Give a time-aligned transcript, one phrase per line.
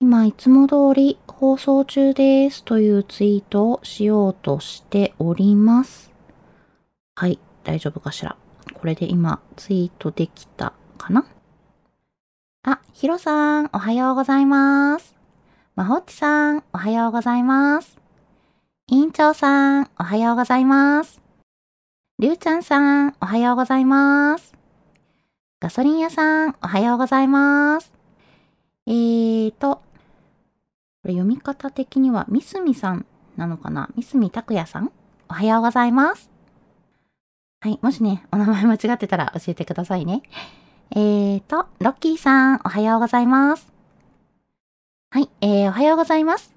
[0.00, 6.12] 今いつも通り放送中ですというツイートをしようとしております。
[7.16, 8.36] はい、大丈夫かしら。
[8.74, 11.26] これで今ツイートできたかな？
[12.62, 15.16] あ、ヒロさん、おはようございます。
[15.74, 17.98] まほっちさん、おはようございます。
[18.86, 21.20] 委員長さん、おはようございます。
[22.20, 24.54] りゅうちゃんさん、おはようございます。
[25.58, 27.92] ガソリン屋さん、おはようございます。
[28.86, 29.82] えーと、
[31.08, 33.06] これ読み方的には、みすみさん
[33.38, 33.88] なのかな？
[33.96, 34.92] みすみたくやさん？
[35.30, 36.28] おはようございます。
[37.62, 40.20] はい、もしね、お名前間違ってたら教えてくださいね。
[40.90, 43.72] えーと、ロッキーさん、おはようございます。
[45.08, 46.54] はい、えー、おはようございます。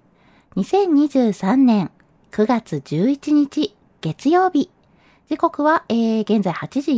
[0.57, 1.89] 2023年
[2.31, 4.69] 9月11日、月曜日。
[5.29, 6.91] 時刻は、えー、現在8時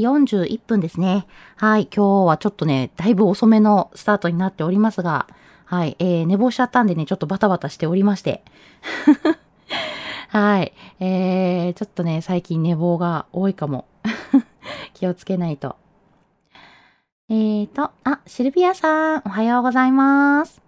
[0.48, 1.28] 41分ですね。
[1.58, 5.28] はい、今日はちょっとね、だいぶ遅めのスタートになっておりますが、
[5.74, 8.44] はい、えー、寝坊しちゃったんでね、ちょっとバタバタしておりまして。
[10.30, 13.86] はい、えー、ちょっとね、最近寝坊が多いかも。
[14.94, 15.76] 気をつけないと。
[17.28, 20.62] えーと、あ、シルビアさん、おはようございます。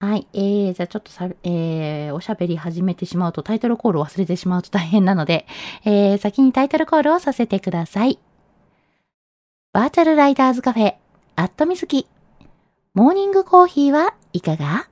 [0.00, 5.46] はい、えー、じゃあちょっとさ、えー、おしゃべり始めてしまうとタイトルコールを忘れてしまうと大変なので、
[5.84, 8.18] えー、先にタイトルコールをさせてください。
[9.72, 10.94] バーチャルライダーズカフェ、
[11.36, 12.08] アットミズキ。
[12.92, 14.88] モーニングコーヒーはいかが？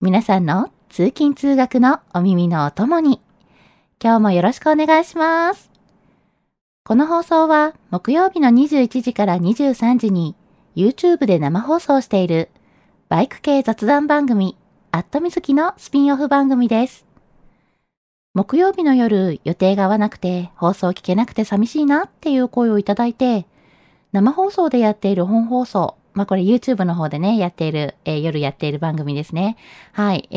[0.00, 3.20] 皆さんの通勤通学のお耳のお供に、
[4.02, 5.70] 今日もよろしくお願いします。
[6.84, 10.34] この放送は木曜日の21時から23時に
[10.74, 12.48] YouTube で生放送している
[13.10, 14.56] バイク系雑談番組、
[14.90, 17.04] アットみずきのスピンオフ番組です。
[18.32, 23.44] 木曜日の夜予定が合わなくて放送聞けなくて寂しいなっていう声をいただいて、
[24.12, 29.58] 生放送でやっている本放送、まあこれ YouTube の方でね、やっている、えー夜やっている番組ですね。
[29.92, 30.26] はい。
[30.30, 30.36] え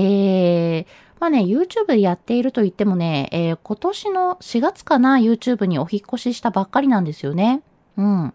[0.81, 0.85] ー、
[1.21, 7.61] まあね、YouTube でやっていると言ってもね、えー今年の4月かな、YouTube にお引越ししたばっかりなんですよね。
[7.95, 8.33] うん。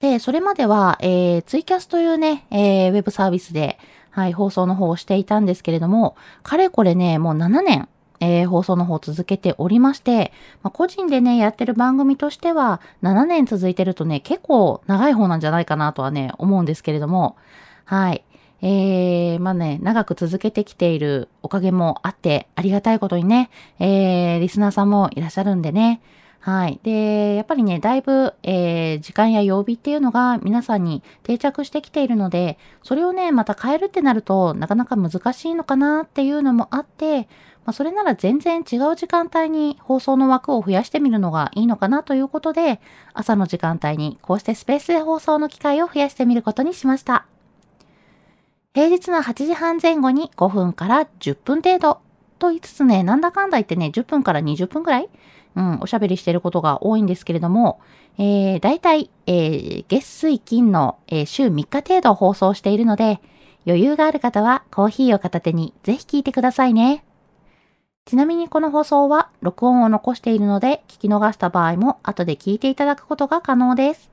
[0.00, 3.78] で、それまでは、えー、ツイキャスというね、えー、ウェブサービスで、
[4.10, 7.88] はい、放送の方をしていたんですけれども、かれこれね、もう7年、
[8.20, 10.32] えー放送の方続けておりまして、
[10.62, 17.36] まあ、個人でね、やってる番組としては、7年続いてるとね、結構長い方なんじゃないかなとはね、思うんですけれども、
[17.84, 18.24] はい。
[18.62, 26.00] えー、まあね、長く続けてきているおかげもあって、ありがたいことにね、えー、リスナーさんもいらっしゃるんでね、
[26.40, 26.78] はい。
[26.84, 37.28] で、やっぱりね、だいぶ、えー時間や曜日っていうのが皆さんに定着してきているので、それをね、また変えるってなると、なかなか難しいのかなっていうのもあって、
[37.66, 42.80] まあ、それなら全然違う時間帯に放送の枠を増やしてみるのがいいのかなということで、
[43.12, 47.26] 朝の時間帯にこうしてスペースで放送の機会を増やしてみることにしました。
[48.72, 51.98] 平日の8時半前後に5分から10分程度
[52.38, 55.08] と言いつつね、なんだかんだ言ってね、10分から20分くらい
[55.56, 57.80] うん、おしゃべりしてることが多いんですけれども、
[58.18, 63.20] えー、大体、えー、月水金の、えー週3日程度放送しているので、
[63.66, 67.05] 余裕がある方はコーヒーを片手にぜひ聞いてくださいね。
[68.06, 74.12] ちなみにこの放送は録音を残しているので、聞き逃した場合も後で聞いていただくことが可能です。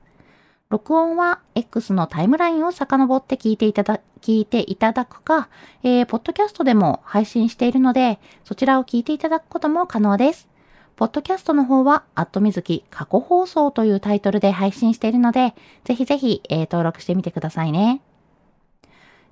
[0.68, 5.48] 録音は X のタイムラインを遡って聞いていただ、聞いていただくか、
[5.84, 10.48] えー、ポッドキャストでも配信しているので、そちらを聞いていただくことも可能です。
[10.96, 15.54] ポッドキャストの方は、アットみずき過去放送というタイトルで配信しているので、
[15.84, 18.00] ぜひぜひ、えー、登録してみてくださいね。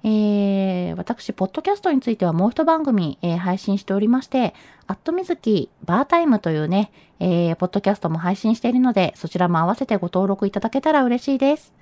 [0.05, 4.55] えー、私、ポッドキャストについてはもう一番組、えー、配信しておりまして、
[4.89, 6.91] アットみずきバータイムというね、
[7.21, 11.73] えー、ポッドキャストも配信しているので、そちらも合わせてご登録いただけたら嬉しいです。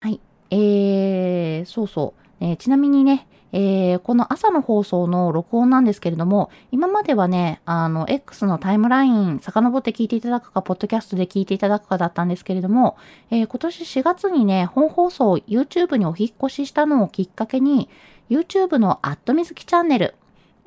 [0.00, 0.20] はい。
[0.50, 2.44] えー、そうそう。
[2.44, 12.96] えー、ちなみにね、えー、この朝の放送の録音なんですけれども、今まではね、あの、X のタイムライン、遡って聞いていただくか、ポッドキャストで聞いていただくかだったんですけれども、
[13.30, 17.88] えー、今年4月にね、本放送を YouTube にお引越ししたのをきっかけに、
[18.28, 20.14] YouTube のアットみずきチャンネル、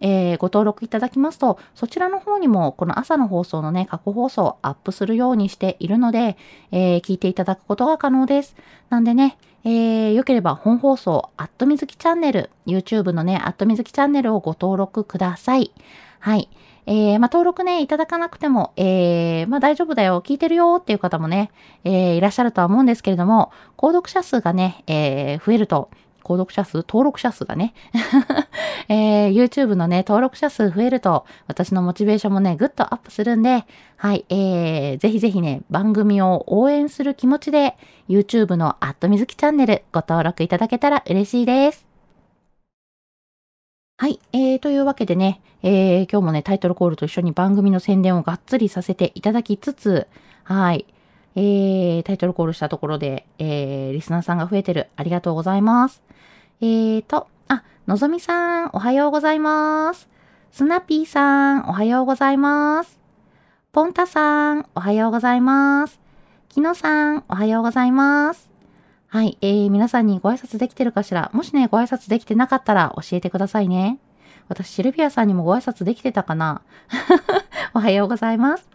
[0.01, 6.35] えー、ご登録いただきますと、そちらの方にもこの朝の放送のね、過去放送をアップするようにしているので、
[6.71, 8.55] えー、聞いていただくことが可能です。
[8.89, 15.71] なんでね、えー、よければ本放送、アットみずきチャンネル、YouTube のね、アットみずきチャンネルをご登録ください。
[16.19, 16.49] はい。
[16.85, 21.49] えー、まあ、登録ね、いただかなくても、えー、まあ、大丈夫だよ、聞いてるよっていう方もね、
[21.85, 25.89] えー、いらっしゃるとは思うんですけれども、購読者数がね、えー、増えると、
[26.23, 27.73] 購読者数登録者数がね、
[28.89, 33.65] えー、YouTube のね、登録者数増えると、私のモチベーションもね、ぐっとアップするんで、
[33.97, 37.77] はい、えー、ぜひぜひね、番組を応援する気持ちで、
[38.09, 41.85] YouTube のアットみずきチャンネルご登録いただけたら嬉しいです。
[43.97, 44.19] はい。
[44.33, 50.07] えー、というわけでね、えー、今日もね、タイトルコールと一緒に番組の宣伝をがっつりさせていただきつつ、
[50.43, 50.85] はい。
[51.35, 54.89] えー、タイトルコールしたところで、えー、リスナーさんが増えてる。
[54.95, 56.03] ありがとうございます。
[56.61, 60.07] えーと、あ、のぞみさん、おはようございます。
[60.51, 62.99] スナピーさん、おはようございます。
[63.71, 65.99] ポンタさん、おはようございます。
[66.49, 68.49] きのさん、おはようございます。
[69.07, 71.29] はい、えー、皆さんにご挨拶できてるかしら？
[71.33, 73.99] もしね、ご挨拶できてなかったら教えてくださいね。
[74.47, 76.61] 私、シルビアさんにもご挨拶できてたかな？
[77.73, 78.67] おはようございます。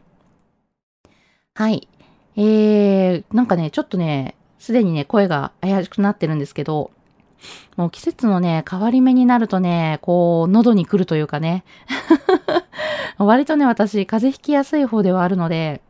[1.55, 1.89] はい。
[2.37, 6.91] えー、なんかね、ちょっとね、すでにね、声が怪しくなってるんですけど、
[7.77, 11.65] もう季節のね、変わり目になるとね、こう、喉に来るというかね。
[13.19, 15.81] 割とね、私、風邪ひきやすい方ではあるので、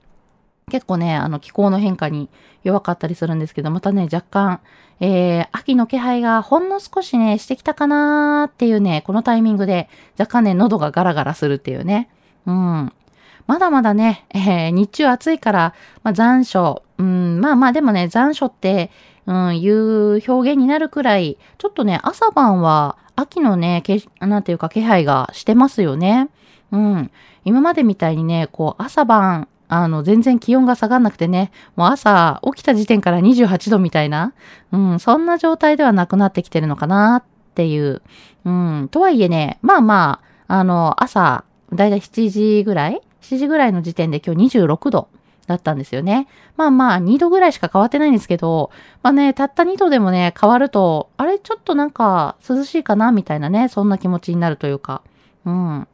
[0.70, 2.28] 結構ね、あの、気候の変化に
[2.62, 4.60] 弱かったりするんですけど、またね、若干、
[5.00, 12.08] えー、秋の気配がほんの少しね、してきたかなーっていうね、このタイミングで、若干ね、喉がガラガラするっていうね。
[12.46, 12.92] うん。
[13.46, 18.90] まだまだね、えー、日中暑いから、まあ、残暑、うん、まあまあでもね、残暑って、
[19.28, 26.30] うん、いう表現になるくらい、ちょっとね、朝晩は秋のね、けなんていうか気配がしてますよね。
[26.72, 27.10] うん。
[27.44, 34.32] 今までみたいにね、こう、朝晩、あの、全然気温が下がんなくてね、もう朝起きた時点から28度みたいな、
[34.72, 37.24] うん、そんな状態ではなくなってきてるのかなっ
[37.54, 38.00] ていう。
[38.46, 45.08] うん、とはいえね、まあまあ、あの、朝、だいたい7時ぐらい ?7 時ぐらいの時点で今日26度。
[45.48, 46.28] だったんですよね。
[46.56, 48.70] まあまあ、2度ぐらいしか変わってないんですけど、
[49.02, 55.02] まあね、たった2度でもね、変わると、あれ、ちょっとなんか涼しいかなみたいなね、そんな気持ちになるというか。
[55.46, 55.88] うん。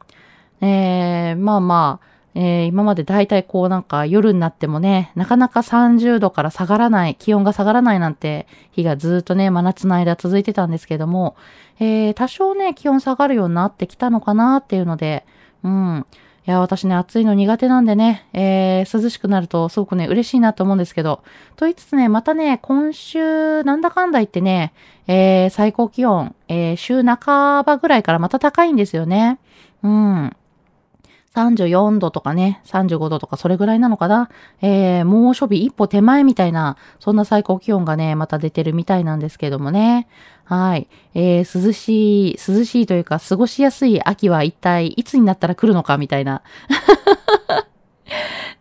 [0.61, 2.07] えー、まあまあ、
[2.37, 11.37] えー、今までだいたいこうなんか夜になってもね、なかなか30度から下がらない、気温が下がらないなんて日がずっとね、真夏の間続いてたんですけども、
[11.79, 15.25] えー、多少ね、気温下がるようになってきたのかなっていうので、
[15.63, 16.05] うん。
[16.47, 21.23] いや、私ね、暑いの苦手なんでね、えー、涼しくなるとすごくね、嬉しいなと思うんですけど、
[21.55, 24.71] と言いつつね、またね、今週、なんだかんだ言ってね、
[25.07, 29.39] えー、最高気温、えー、週半ばぐらいからまた高いんですよね。
[29.81, 30.35] うん。
[31.35, 34.29] 34度とかね、35度とかそれぐらいなのかな。
[34.61, 40.07] えー、猛暑日一歩手前みたいな、そんな最高気温がね、また出てるみたいなんですけどもね。
[40.45, 40.87] はい。
[41.13, 46.41] えー、涼しい、涼しいというか、過ごしやすい秋は一体いつになったら来るのかみたいな。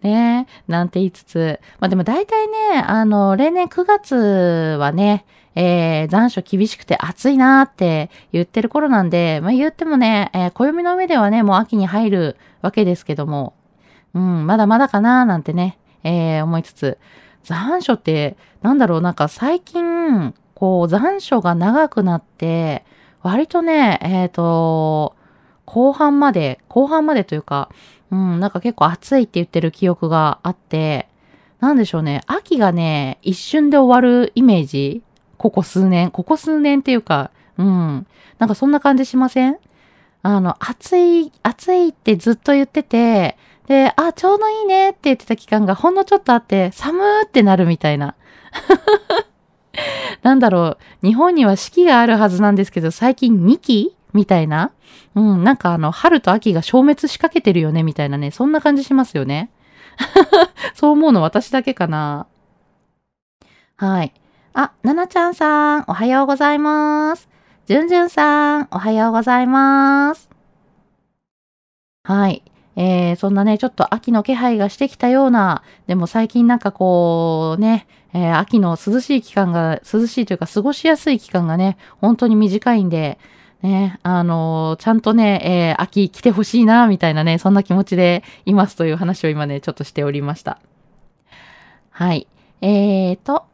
[0.02, 1.60] ねなんて言いつつ。
[1.78, 2.54] まあでも大体ね、
[2.86, 4.14] あの、例年9月
[4.80, 13.52] はね、えー、残暑厳しくて暑いなーって言ってる頃なんで、まあ言ってもね、えー、暦の上ではね、もう秋に入るわけですけども、
[14.14, 16.98] うん、まだまだかななんてね、えー、思いつつ、
[17.42, 22.86] 残暑って、なんだろう、なんか最近、こう、残暑が長くなって、
[23.22, 25.14] 割とね、えっ、ー、と、
[25.66, 27.68] 後半まで、後半までというか、
[28.10, 31.08] うん、なんか結構暑いって言ってる記憶があって、
[31.60, 35.02] なんでしょうね、秋がね、一瞬で終わるイメージ。
[35.36, 38.06] ここ数年、ここ数年っていうか、うん。
[38.38, 39.58] なんかそんな感じしません？
[40.24, 48.14] あの、暑い、暑いってずっと言ってて、で、あ、ちょうどいいねって言ってた期間がほんのちょっとあって、寒ーってなるみたいな。
[50.22, 54.70] なんだろう、日本には四季があるはずなんですけど、最近2期みたいな。
[55.14, 59.50] うん、なんかあの、春と秋が消滅しかけてるよね、みたいなね、そんな感じしますよね。
[60.72, 62.26] そう思うの私だけかな。
[63.76, 64.14] はい。
[64.54, 67.33] あ、ななちゃんさん、おはようございます。
[67.66, 70.28] じゅんじゅんさん、おはようございます。
[72.02, 72.42] はい。
[72.76, 83.18] えー、そんなね、ちょっと秋の気配がしてきたような、でも最近なんかこうね、えー、秋の涼しい期間が、涼しいというか過ごしやすい期間がね、本当に短いんで、
[83.62, 90.58] ね、あのー、ちゃんとね、えー、秋来てほしいな、みたいなね、そんな気持ちでいますという話を今ね、ちょっとしておりました。
[91.88, 92.26] はい。
[92.60, 93.46] えーと、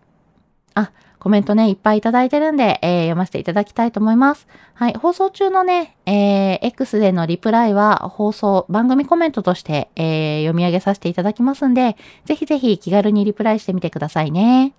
[0.75, 4.49] あ、コメントね、いっぱいいただいてるんで、えー、読ませていただきたいと思います。
[4.75, 14.73] はい、放送中のね、えー、X でのリプライは放送、番組コメントとして、えー、読み上げさせていただきますんで、ぜひぜひ気軽にリプライしてみてくださいね。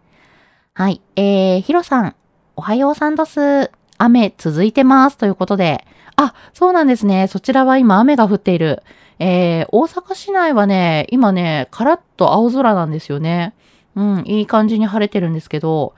[0.74, 2.16] はい、えー、ヒロさん、
[2.56, 3.72] おはようさんどす。
[4.00, 5.18] 雨続いてます。
[5.18, 7.28] ということで、あ、そうなんですね。
[7.28, 8.82] そちらは今雨が降っている。
[9.20, 13.54] えー、大阪市内はね、今ね、カラッと青空なんですよね。
[13.96, 15.94] うん、いい感じに晴れてるんですけど、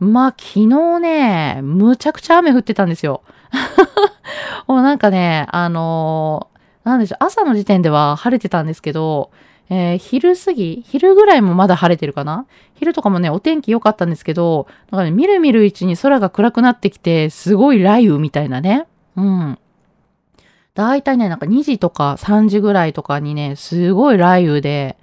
[0.00, 3.22] まあ、昨日ね、むちゃくちゃ雨降ってたんですよ。
[4.66, 9.30] もうなんかね、あのー、なんでしょう、朝の時点では晴れてたんですけど、
[9.70, 12.46] えー、昼過ぎ昼ぐらいもまだ晴れてるかな？
[12.74, 18.86] 昼とかもね、お天気良かったんですけど、なんかね、みるみるうちに空が暗くなってきて、すごい雷雨みたいなね。
[19.16, 19.58] うん。
[20.74, 24.96] だいたいね、なんか2時とか3時ぐらいとかにね、すごい雷雨で、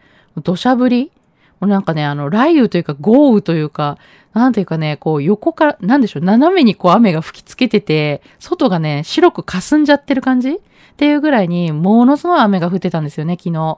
[0.43, 1.11] 土砂降り
[1.59, 3.97] もうなんかね、あの、雷雨というか豪雨というか、
[4.33, 10.51] なんていうかね、こう横から、なんでしょう、斜めにこう雨が吹きつけてて、外がね、白く霞んじゃってる感じ？
[10.51, 10.59] っ
[10.97, 13.77] ていうぐらいに、ものすごい雨が降ってたんですよね、昨日。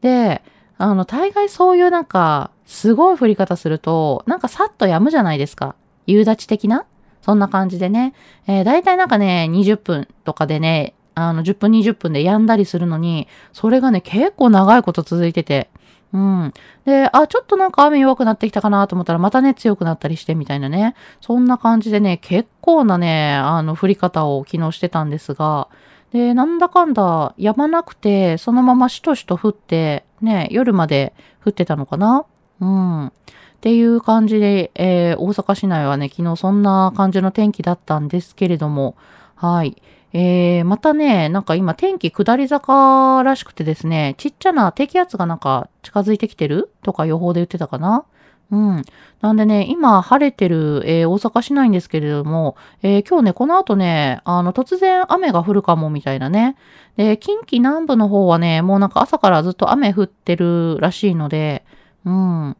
[0.00, 0.42] で、
[0.78, 5.74] あの、大概そういうなんか、すごい降り方すると、なんかさっと止むじゃないですか。
[6.06, 6.86] 夕立的な？
[7.20, 8.14] そんな感じでね。
[8.46, 15.68] えー、大体なんかね、20分とかでね、あの、10分20分で止んだりするのに、それがね、結構長いこと続いてて。
[16.12, 16.52] うん。
[16.84, 20.94] で、あ、ちょっとなんか雨弱くなってきたかなと思ったら、またね、強くなったりしてみたいなね。
[21.20, 25.68] そんな感じでね、結構なね、あの、降り方を昨日してたんですが、
[26.12, 31.14] で、なんだかんだ、止まなくて、そのまましとしと降って、ね、夜まで
[31.44, 32.24] 降ってたのかな
[32.60, 33.06] うん。
[33.06, 33.12] っ
[33.60, 38.96] ていう感じで、えー、大阪市内はね、昨日そんな感じの天気だったんですけれども、
[39.36, 39.80] はい。
[40.12, 48.04] えー、またね、なんか今天気下り坂らしくてですね、ちっちゃな低気圧がなんか近づいてきてるとか予報で言ってたかな
[48.50, 48.82] うん。
[49.20, 56.56] なんでね、今晴れてる、えー、大阪市内んですけれども、えー、今日ね、この後ね、あの、突然雨が降るかもみたいなね。
[56.96, 61.64] で、近畿南部の方はね、もうなんか朝からずっと雨降ってるらしいので、
[62.04, 62.56] うん。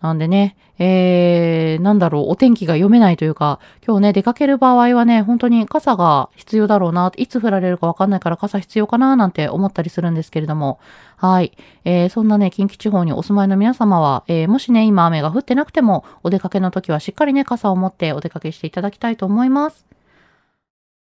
[0.00, 10.80] なんでね、えー、なんだろう、お天気が読めないというか、今日ね、出かける場合はね、本当に傘が必要だろうな、いつ降られるかわかんないから傘必要かな、なんて思ったりするんですけれども、
[11.16, 11.52] はい。
[11.84, 19.84] えー、そんなね、近畿地方にお住まいの皆様は、えー、もしね、今雨が降ってなくても、お出かけの時はしっかりね、傘を持ってお出かけしていただきたいと思います。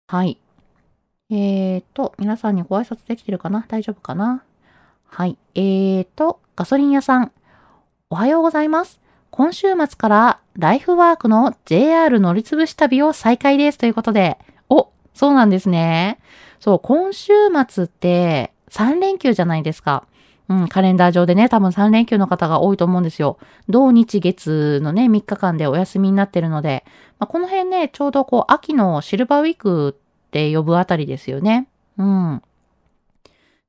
[0.07, 0.37] はい。
[1.29, 3.63] えーと、皆さんにご挨拶できてるかな？
[3.69, 4.43] 大丈夫かな？
[5.05, 5.37] はい。
[5.55, 7.31] えーと、ガソリン屋さん。
[8.13, 8.99] おはようございます。
[9.29, 14.37] 今週末からライフワークの JR 乗りつぶし旅を再開ですということで、
[14.67, 16.19] お、そうなんですね。
[16.59, 17.31] そう、今週
[17.69, 20.07] 末って3連休じゃないですか。
[20.49, 23.37] うん、カレンダー上でね、多分3連休の方が多いと思うんですよ。
[23.69, 26.83] 土日月のね、3日間でお休みになってるので、
[27.17, 31.69] まあ、この辺ね、ちょうどこう、秋のシルバーウィークって呼ぶあたりですよね。
[31.97, 32.41] うん。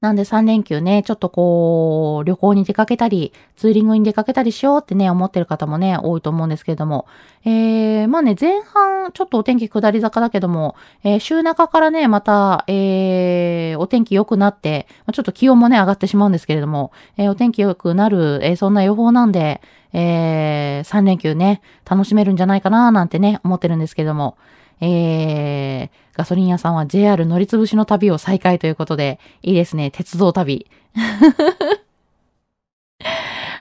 [0.03, 7.07] なんで3連休ね、ちょっとこう、旅行に出かけたり、ツーリングに出かけたりしようってね、思ってる方もね、多いと思うんですけれども。
[7.45, 19.61] えー、まあね、前半、ちょっとお天気下り坂だけども、えー、週中からね、また、えー、お天気良くなって、ちょっと気温もね、上がってしまうんですけれども、えー、お天気良くなる、えー、そんな予報なんで、
[19.93, 24.37] えー、3連休ね、楽しめるんじゃないかな、なんてね、思ってるんですけども。
[24.81, 29.93] えー、ガソリン屋さんは JR 乗りつぶしの旅を再開ということで、いいですね。
[29.93, 30.67] 鉄道旅。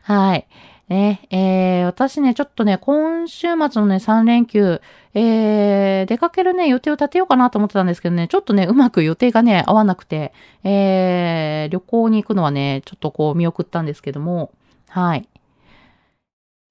[0.04, 0.48] はい。
[0.90, 4.82] ね、えー、私ね、ちょっとね、今週末のね、3連休、
[5.14, 10.34] えー、出かけるね、予定を立てようかなと思ってたんですけどね、ちょっとね、うまく予定がね、合わなくて、
[10.66, 14.52] えー、旅行に行くのはね、ちょっとこう見送ったんですけども、
[14.90, 15.30] はい。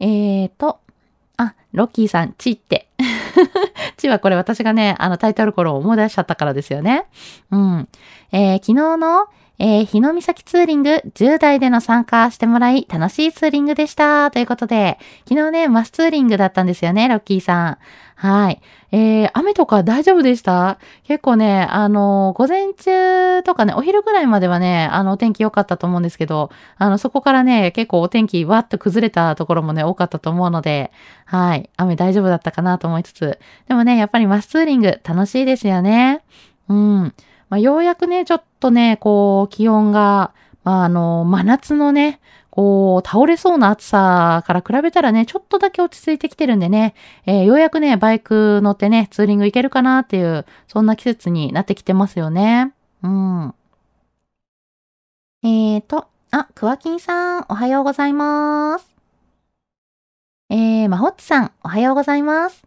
[0.00, 0.80] えーと、
[1.36, 2.88] あ、ロッキーさん、ちって。
[3.96, 7.06] ちはこれ私がね、あのタイトルコールを思い出しちゃったからですよね。
[7.50, 7.88] うん。
[8.32, 9.26] えー、昨日の、
[9.58, 14.30] えー、日の岬ツーリング10代での参加してもらい楽しいツーリングでした。
[14.30, 17.78] ということで、昨日ね、マスツーリングだったんですよね、ロッキーさん。
[18.20, 18.60] はい。
[18.92, 20.78] えー、雨とか大丈夫でした？
[21.04, 30.92] 結構ね、あの、午前中とかね、お昼ぐらいまではね、あの、お天気良かったと思うんですけど、あの、そこからね、結構お天気わっと崩れたところもね、多かったと思うので、
[31.24, 31.70] はい。
[31.78, 36.22] 雨大丈夫だったかなと思いつつ、でもね、やっぱりマスツーリング楽しいですよね。
[36.68, 37.14] うん。
[37.48, 42.20] まあ、ようやくね、ちょっとね、こう、気温が、まあ、あの、真夏のね、
[42.60, 52.74] こう、倒れそうな暑さから比べたらね、ちょっとだけ落ち着いてきてるんでね、えー、ようやくね、バイク乗ってね、ツーリング行けるかなっていう、そんな季節になってきてますよね。
[53.02, 53.54] うん。
[55.42, 58.94] えーと、あ、クワキンさん、おはようございます。
[60.50, 62.66] えー、まほっちさん、おはようございます。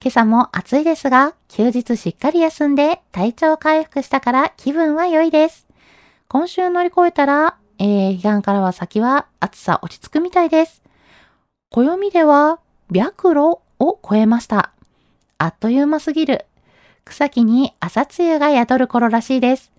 [0.00, 5.66] 今朝も暑いですが、休日しっかり休んで体調回復したから気分は良いです。
[6.28, 10.82] 今週乗り越えたらえー、彼岸からは先は暑さ落ち着くみたいです。
[11.70, 12.60] 暦では、
[12.92, 13.40] 白露
[13.78, 14.70] を超えました。
[15.38, 16.46] あっという間すぎる。
[17.04, 19.72] 草木に朝露が宿る頃らしいです。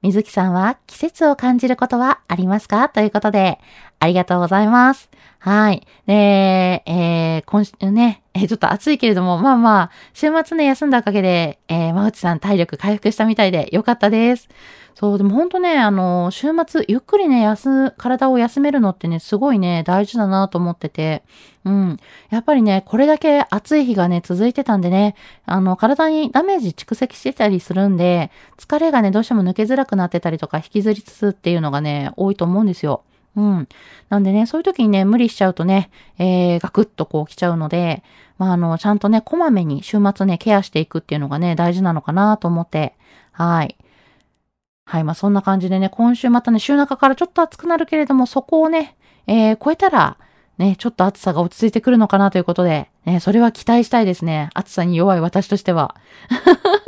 [0.00, 2.88] 水木さんは季節を感じることはありますか？
[2.88, 3.60] ということで、
[4.00, 5.08] ありがとうございます。
[5.38, 5.86] はい。
[6.06, 14.48] で、えー、今週ね、えー、ちょっと暑いけれども、まあまあ、週末ね、休んだおかげで、えー、まうちさん体力回復したみたいでよかったです。
[14.94, 21.22] そう、でも本当ね、あの、週末、ゆっくりね、休、体を休めるのってね、すごいね、大事だなと思ってて、
[21.64, 21.96] うん。
[22.30, 25.14] やっぱりね、これだけ暑い日がね、続いてたんでね、
[25.46, 33.02] あの、体にダメージ蓄積してたりするんで、疲れがね、どうしても抜けづらくなってたりとか、引きずりつつっていうのがね、多いと思うんですよ。
[33.34, 33.68] うん。
[34.10, 38.02] なんでね、そういう時にね、無理しちゃうとね、えー、ガクッとこう来ちゃうので、
[38.38, 42.94] まあ、あの、ちゃんとね、こまめに週末ね、ケアしていくっていうのがね、大事なのかなと思って、
[43.32, 43.76] はい。
[44.84, 48.96] はい、まあそんな感じでね、今週またね、週中からちょっと暑くなるけれども、そこをね、
[49.26, 50.18] えー、超えたら、
[50.58, 54.50] ね、ちょっと暑さが落ち着いてくるのかなということで、ね、それは期待したいですね。
[54.54, 55.96] 暑さに弱い私としては。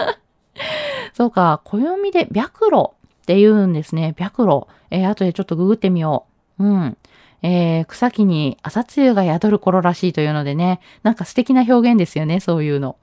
[1.15, 4.15] そうか、暦で白露って言うんですね。
[4.19, 4.63] 白露。
[4.91, 6.27] えー、後でちょっとググってみよ
[6.59, 6.65] う。
[6.65, 6.97] うん。
[7.43, 12.97] えー、草木に朝露が宿る頃らしいというのでね、なんか素敵な表現ですよね、そういうの。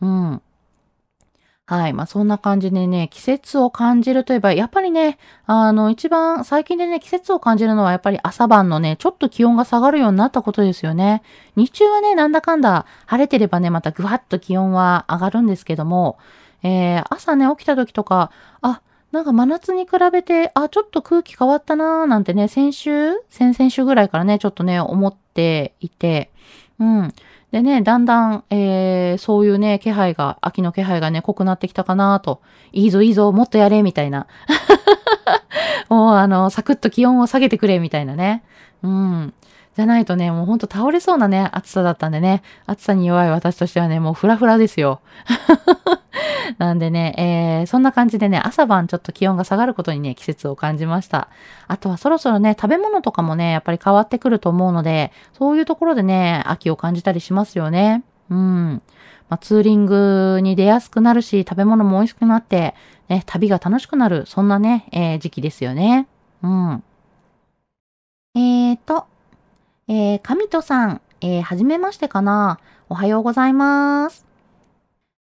[0.00, 0.42] うん。
[1.68, 1.92] はい。
[1.92, 11.22] まあ、そんな感じでね、季節を感じるといえば、やっぱりね、あの、一番最近でね、季節を感じるのはやっぱり朝晩のね、ちょっと気温が下がるようになったことですよね。
[11.56, 16.16] 日中はね、なんだかんだ晴れてればね、またぐわっと気温は上がるんですけども、
[16.62, 18.30] えー、朝ね、起きた時とか、
[18.62, 18.80] あ、
[19.12, 26.30] なんか真夏に比べて、あ、ちょっと空気変わったなーなんてね、先週先々週ぐらいからね、ちょっとね、思っていて、
[26.80, 27.12] うん。
[27.50, 32.42] でね、だんだん、えー、そういうね、気配が、秋の気配がね、濃くなってきたかなと。
[32.72, 34.26] いいぞいいぞ、もっとやれ、みたいな。
[35.88, 38.42] もう、あの、サクッと気温を下げてくれ、みたいなね。
[38.82, 39.34] うん。
[39.78, 45.00] じゃないとね、もうほんと倒れそうなね、暑さだったんでね、暑さに弱い私としてはね、もうフラフラですよ。
[46.58, 51.28] なんでね、えー、そんな感じでね、朝晩ちょっと気温が下がることにね、季節を感じました。
[51.66, 58.02] あとはそろそろね、食べ物とかもね、やっぱり変わってくると思うので、そういうところでね、秋を感じたりしますよね。
[58.30, 58.82] うん。
[59.28, 62.74] まあ、ツーリングに出やすくなるし、食べ物も美味しくなって、
[63.08, 66.08] ね、旅が楽しくなる、そんなね、えー、時期ですよね。
[66.42, 66.82] うん。
[68.34, 69.06] えーと、
[69.88, 74.27] えー、神戸さん、えー、はじめましてかなおはようございます。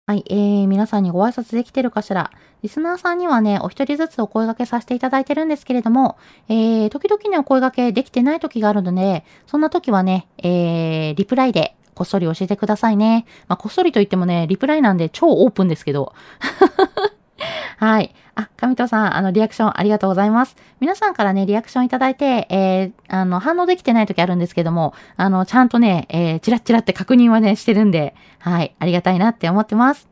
[0.04, 2.32] はい、えー、皆さんにご挨拶できてるかしら？
[2.62, 13.26] リスナーさんにはね、お一人ずつお声掛けさせていただいてるんですけれども、えー、時々ね、お声掛けできてない時があるので、そんな時はね、えー、リプライでこっそり教えてくださいね。
[13.46, 16.12] まあ、こっそりと言ってもね、リプライなんで超オープンですけど。
[17.78, 18.12] はい。
[18.34, 20.56] あ、神藤さん、あの、リアクションありがとうございます。
[20.80, 30.08] 皆さんからね、リアクションいただいて、えー、あの、反応できてない時あるんですけども、あの、ちゃんとね、えー、チラッチラって確認はね、してるんで、はい、ありがたいなって思ってます。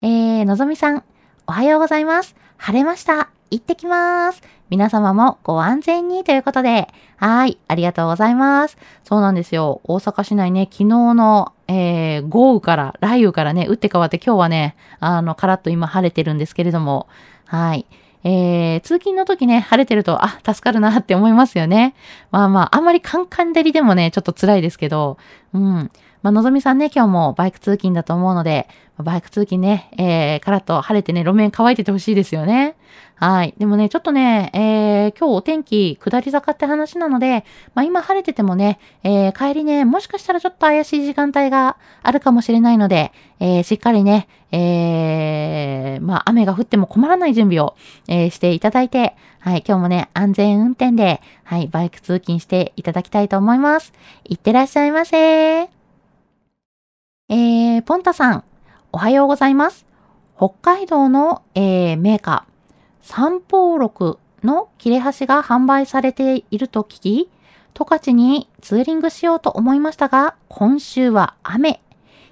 [0.00, 1.04] えー、のぞみさん、
[1.46, 2.34] おはようございます。
[2.56, 3.30] 晴れました。
[3.50, 4.42] 行ってきます。
[4.70, 8.76] 皆様もご安全にということで、はい、ありがとうございます。
[9.04, 9.80] そうなんですよ。
[9.84, 17.06] 大阪市内ね、昨日の、えー、豪雨から、雷雨からね、打って変わって今日はね、あの、カラッと今晴れてるんですけれども、
[17.44, 17.86] はい。
[18.24, 21.94] えー、通勤の時ね、晴れてると、あ、助かるなって思いますよね。
[22.30, 25.18] まあまあ、あんまりカンカン照りでもね、ちょっと辛いですけど、
[25.52, 25.90] うん。
[26.28, 32.76] まあ、のぞみさんね、今日もバイク通勤だと思うので、バイク通勤ね、えー、カラッと晴れてね、路面乾いててほしいですよね。
[33.14, 33.54] はい。
[33.56, 43.10] でもね、ちょっとね、えー、今日お天気下り坂って話なので、まあ今晴れててもね、えー、帰りね、もしかしたらちょっと怪しい時間帯があるかもしれないので、
[43.40, 47.74] えー、しっかりね、えー、まあ雨が降っても困らない準備を、
[48.06, 53.94] えー、していただいて、はい、今日もね、安全運転で、はい、バイク通勤していただきたいと思います。
[54.24, 55.77] いってらっしゃいませ。
[57.30, 58.44] えー、ポンタさん、
[58.90, 59.84] おはようございます。
[60.38, 67.28] 北海道の、えー、メーカー、三宝六の切れ端が販売されていると聞き、
[67.74, 71.82] 十勝にツーリングしようと思いましたが、今週は雨。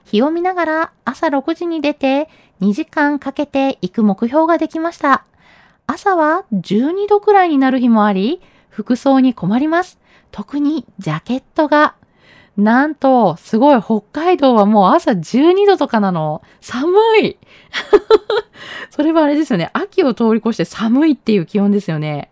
[0.04, 2.30] 日を見ながら朝6時に出て
[2.62, 5.26] 2時間かけて行く目標ができました。
[5.86, 9.98] 朝は12度くらいになる日もあり、服装に困ります。
[10.30, 11.96] 特にジャケットが。
[12.56, 16.42] なんと、すごい、北海道はもう朝12度とかなの。
[16.60, 16.92] 寒
[17.22, 17.38] い
[18.90, 19.70] それはあれですよね。
[19.74, 22.30] 秋を通り越して寒いっていう気温ですよね。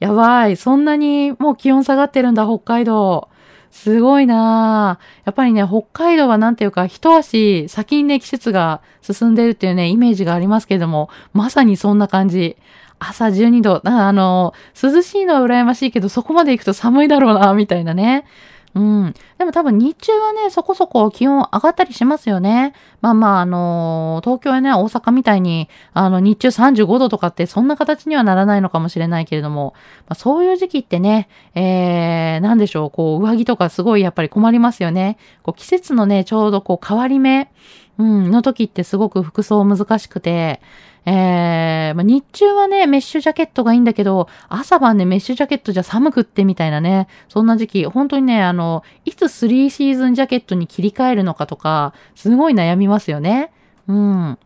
[0.00, 0.56] やばい。
[0.56, 3.28] そんなにもう気温下がってるんだ、北海道。
[3.70, 12.56] すごいなやっぱりね、北海道はなんていうか、一足先にね、季節が進んでるっていうね、イメージがありますけれども、まさにそんな感じ。
[12.98, 13.82] 朝12度。
[13.84, 18.24] あの、涼しいのは羨ましいけど、そこまで行くと寒いだろうな、みたいなね。
[18.74, 19.14] うん。
[19.38, 22.74] でも多分日中はね、そこそこ気温上がったりしますよね。
[23.00, 29.74] まあまあ、あのー、東京やね、大阪みたいに、あの、日中35度とかってそんな形にはならないのかもしれないけれども、
[30.08, 35.18] まあ、そういう時期ってね、えー、なんでしょう、こう、上着とかすごいやっぱり困りますよね。
[35.42, 37.50] こう、季節のね、ちょうどこう、変わり目、
[37.98, 40.60] うん、の時ってすごく服装難しくて、
[41.10, 53.50] えー、まあ、日中はね、メッシュジャケットがいいんだけど、朝晩ね、メッシュジャケットじゃ寒くってみたいなね、そんな時期、本当にね、あの、いつ3シーズンジャケットに切り替えるのかとか、すごい悩みますよね。
[53.86, 54.38] うん。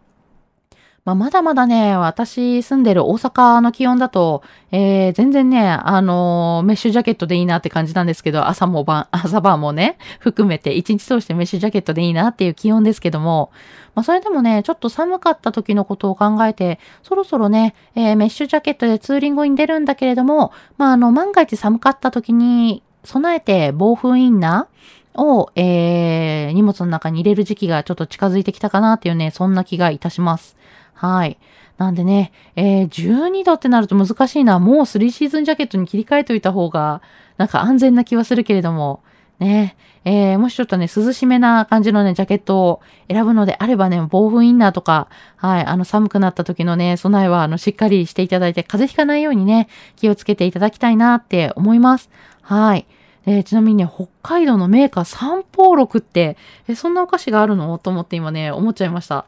[1.04, 13.50] まあ、まだまだね、私住んでる大阪の気温だと、えー、全然ね、あのー、メッシュジャケットでいいなって感じなんですけど、朝も晩、 朝晩もね、含めて一日通してメッシュジャケットでいいなっていう気温ですけども、
[13.96, 30.56] まあ、それでもね、ちょっと寒かった時のことを考えて、そろそろね、えー、メッシュジャケットでツーリングに出るんだけれども、まあ、あの、万が一寒かった時に備えて暴風インナーを、えー、荷物の中に入れる時期がちょっと近づいてきたかなっていうね、そんな気がいたします。
[31.02, 31.36] はい。
[31.78, 34.60] なんでね、えー、12度ってなると難しいな。
[34.60, 37.02] もう3シーズンジャケットに切り替えといた方が、
[37.38, 39.02] なんか安全な気はするけれども、
[39.40, 52.10] ね、えー、もしちょっとね、涼しめな感じのね、ジャケットを選ぶのであればね、防風インナーとか、はい、あの、寒くなった時のね、備えは、あの、しっかりしていただいて、風邪ひかないようにね、気をつけていただきたいなって思います。
[52.42, 52.86] はい。
[53.26, 56.36] えー、ちなみにね、北海道のメーカー三宝六って、
[56.68, 57.76] え、そんなお菓子があるの？
[57.78, 59.26] と思って今ね、思っちゃいました。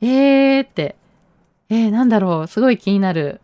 [0.00, 0.96] えーって。
[1.72, 2.46] えー、なんだろう。
[2.48, 3.40] すごい気になる。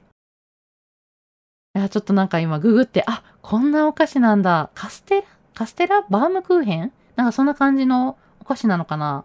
[1.74, 4.68] いや、ちょっとなんか今ググって、あ、こんなお菓子なんだ。
[4.74, 5.26] カステラ？
[5.54, 6.02] カステラ？
[6.02, 6.92] バームクーヘン？
[7.16, 9.24] なんかそんな感じのお菓子なのかな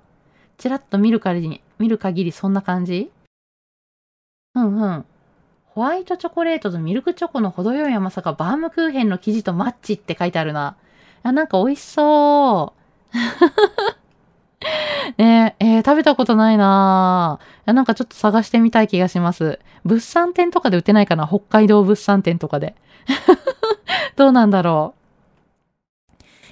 [0.57, 3.11] ちらっと見る限り、見る限りそんな感じ？
[4.55, 5.05] うんうん。
[5.65, 10.77] ホワイトチョコレートとミルクチョコの程よい甘さがバームクーヘンの生地とマッチって書いてあるな。
[11.23, 12.79] あ、なんか美味しそう。
[15.17, 17.73] ねえ、えー、食べたことないなぁ。
[17.73, 19.59] なんかちょっと探してみたい気がします。
[19.85, 21.27] 物産展とかで売ってないかな？
[21.27, 22.75] 北海道物産展とかで。
[24.15, 25.03] どうなんだろう？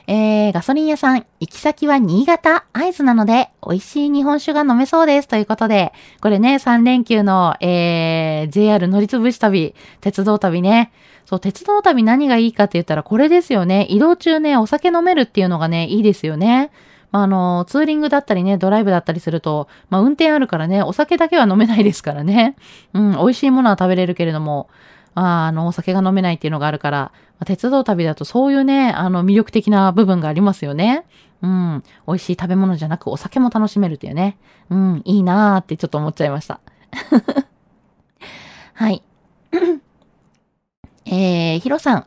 [0.07, 5.27] えー、ガソリン屋さん、行き先は新潟、合図なので、美味しい日本酒が飲めそうです。
[5.27, 10.91] ということで、これね、3連休の、えー、JR 乗りつぶし旅、鉄道旅ね。
[11.25, 13.85] そう、鉄道旅何がいいかって言ったらこれですよね。
[13.89, 16.71] 移動中ね、お酒飲めるっていうのがね、いいですよね。
[17.11, 22.55] まあ、あの、ツーリングだったりね、ドライブだったりすると、まあ、運転あるからね、お酒だけは飲めないですからね。
[22.93, 24.69] うん、美味しいものは食べれるけれども、
[25.13, 31.05] ああの、お酒が飲めないっていうのがあるから、まあ、鉄道旅だとそういうね、あの、魅力的な部分がありますよね。
[31.41, 31.83] うん。
[32.07, 34.37] 美味しい食べ物じゃなくお酒も楽しめるっていうね。
[34.69, 36.59] うん、いいなーってちょっと思っちゃいました。
[38.73, 39.03] はい。
[41.05, 42.05] えー、ヒロさん。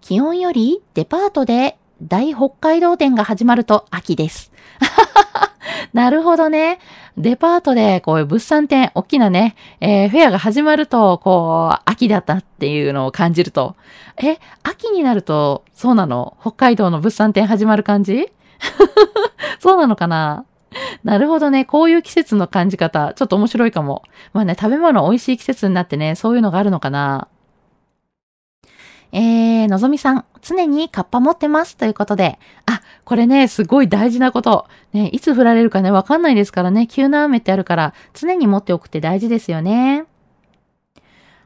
[0.00, 4.52] 気温よりデパートで大北海道展が始まると秋です。
[5.92, 6.78] なるほどね。
[7.16, 13.76] デパートでこういう物産展、大きなね、えー、フェアが始まると、こう、秋だったっていうのを感じると。
[14.22, 16.36] え、秋になると、そうなの？
[16.40, 18.28] 北海道の物産展始まる感じ？
[19.60, 20.44] そうなのかな？
[21.04, 21.64] なるほどね。
[21.64, 24.02] こういう季節の感じ方、ちょっと面白いかも。
[24.34, 27.28] まあね、食べ物美味しい季節になってね、そういうのがあるのかな？
[29.16, 34.66] えー、のぞみさん、常にカッパ持ってますということで、あ、これね、すごい大事なこと。
[34.92, 40.04] ね、いつ降られるかね、わかんないですからね、急な雨ってあるから、常に持っておくって大事ですよね。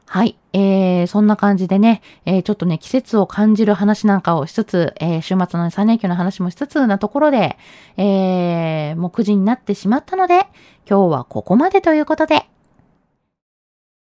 [0.05, 0.37] はい。
[0.51, 7.57] えー、そんな感じでね、えー、ちょっとね、季節を感じる話なんかをしつつ、えー、週末の3連休の話もしつつなところで、
[7.95, 10.41] えー、もう9時になってしまったので、
[10.85, 12.50] 今日はここまでということで、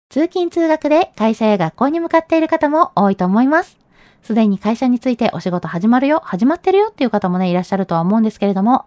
[0.09, 3.77] 通勤通学で会社や学校に向かっている方も多いと思います。
[4.21, 8.85] すでに会社についてお仕事始まるよ、始まってるよっていう方もね、いらっしゃるとは思うんですけれども、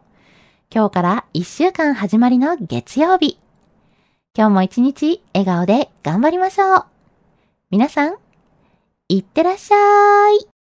[0.75, 3.39] 今日から1週間始まりの月曜日。
[4.37, 6.85] 今日も一日笑顔で頑張りましょう。
[7.71, 8.17] 皆さん、
[9.09, 10.56] いってらっしゃい。